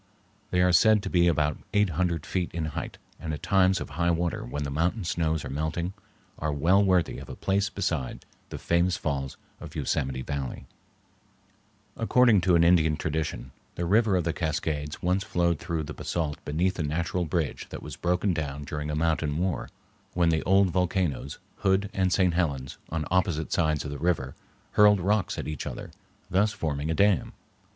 [0.49, 3.91] They are said to be about eight hundred feet in height and, at times of
[3.91, 5.93] high water when the mountain snows are melting,
[6.39, 10.65] are well worthy of a place beside the famous falls of Yosemite Valley.
[11.95, 15.03] [Illustration: CAPE HORN, COLUMBIA RIVER] According to an Indian tradition, the river of the Cascades
[15.03, 18.95] once flowed through the basalt beneath a natural bridge that was broken down during a
[18.95, 19.69] mountain war,
[20.15, 22.33] when the old volcanoes, Hood and St.
[22.33, 24.33] Helen's, on opposite sides of the river,
[24.71, 25.91] hurled rocks at each other,
[26.27, 27.33] thus forming a dam.